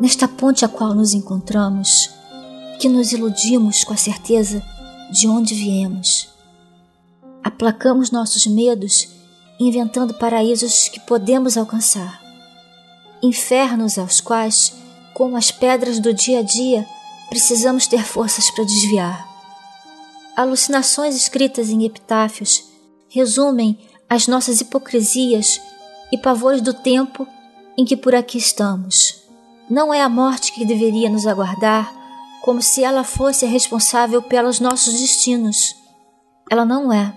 nesta 0.00 0.28
ponte 0.28 0.64
a 0.64 0.68
qual 0.68 0.94
nos 0.94 1.14
encontramos, 1.14 2.10
que 2.78 2.88
nos 2.88 3.12
iludimos 3.12 3.84
com 3.84 3.94
a 3.94 3.96
certeza 3.96 4.62
de 5.10 5.26
onde 5.26 5.54
viemos. 5.54 6.28
Aplacamos 7.42 8.10
nossos 8.10 8.46
medos 8.46 9.08
inventando 9.58 10.14
paraísos 10.14 10.88
que 10.88 11.00
podemos 11.00 11.56
alcançar, 11.56 12.20
infernos 13.22 13.98
aos 13.98 14.20
quais, 14.20 14.74
como 15.14 15.36
as 15.36 15.50
pedras 15.50 15.98
do 15.98 16.12
dia 16.12 16.40
a 16.40 16.42
dia, 16.42 16.86
precisamos 17.30 17.86
ter 17.86 18.04
forças 18.04 18.50
para 18.50 18.64
desviar. 18.64 19.26
Alucinações 20.36 21.16
escritas 21.16 21.70
em 21.70 21.84
epitáfios 21.84 22.64
resumem 23.08 23.78
as 24.08 24.28
nossas 24.28 24.60
hipocrisias 24.60 25.60
e 26.12 26.18
pavores 26.18 26.60
do 26.60 26.74
tempo 26.74 27.26
em 27.78 27.84
que 27.84 27.96
por 27.96 28.14
aqui 28.14 28.36
estamos. 28.36 29.25
Não 29.68 29.92
é 29.92 30.00
a 30.00 30.08
morte 30.08 30.52
que 30.52 30.64
deveria 30.64 31.10
nos 31.10 31.26
aguardar, 31.26 31.92
como 32.42 32.62
se 32.62 32.84
ela 32.84 33.02
fosse 33.02 33.44
a 33.44 33.48
responsável 33.48 34.22
pelos 34.22 34.60
nossos 34.60 35.00
destinos. 35.00 35.74
Ela 36.48 36.64
não 36.64 36.92
é. 36.92 37.12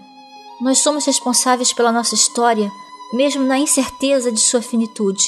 Nós 0.60 0.80
somos 0.80 1.06
responsáveis 1.06 1.72
pela 1.72 1.92
nossa 1.92 2.16
história, 2.16 2.72
mesmo 3.14 3.44
na 3.44 3.60
incerteza 3.60 4.32
de 4.32 4.40
sua 4.40 4.64
finitude. 4.64 5.24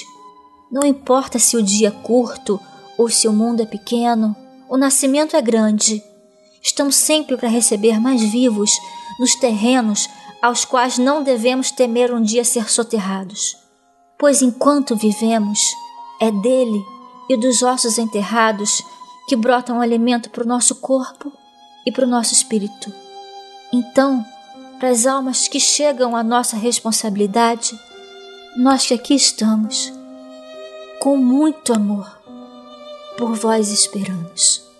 Não 0.72 0.84
importa 0.84 1.38
se 1.38 1.56
o 1.56 1.62
dia 1.62 1.90
é 1.90 1.92
curto 1.92 2.60
ou 2.98 3.08
se 3.08 3.28
o 3.28 3.34
mundo 3.34 3.62
é 3.62 3.66
pequeno, 3.66 4.36
o 4.68 4.76
nascimento 4.76 5.36
é 5.36 5.42
grande. 5.42 6.04
Estamos 6.64 6.96
sempre 6.96 7.38
para 7.38 7.50
receber 7.50 8.00
mais 8.00 8.22
vivos 8.24 8.72
nos 9.20 9.36
terrenos 9.36 10.10
aos 10.42 10.66
quais 10.66 10.98
não 10.98 11.22
devemos 11.22 11.70
temer 11.70 12.12
um 12.12 12.22
dia 12.22 12.44
ser 12.44 12.68
soterrados. 12.68 13.56
Pois 14.18 14.42
enquanto 14.42 14.96
vivemos, 14.96 15.60
é 16.20 16.32
dele 16.32 16.84
e 17.30 17.38
dos 17.38 17.62
ossos 17.62 17.98
enterrados 17.98 18.84
que 19.28 19.36
brota 19.36 19.74
um 19.74 19.82
alimento 19.82 20.30
para 20.30 20.44
o 20.44 20.48
nosso 20.48 20.76
corpo 20.76 21.32
e 21.86 21.92
para 21.92 22.06
o 22.06 22.10
nosso 22.10 22.34
espírito. 22.34 22.94
Então, 23.72 24.26
para 24.80 24.90
as 24.90 25.06
almas 25.06 25.48
que 25.48 25.60
chegam 25.60 26.16
à 26.16 26.24
nossa 26.24 26.58
responsabilidade, 26.58 27.80
nós 28.58 28.86
que 28.86 28.94
aqui 28.94 29.16
estamos, 29.16 29.94
com 31.00 31.16
muito 31.16 31.74
amor, 31.74 32.20
por 33.18 33.36
vós 33.36 33.70
esperamos. 33.70 34.71